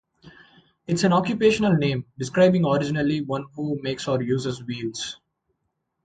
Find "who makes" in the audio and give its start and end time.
3.53-4.07